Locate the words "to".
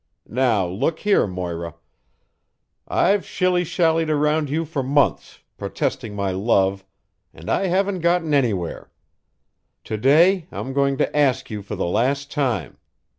9.83-9.97, 10.97-11.15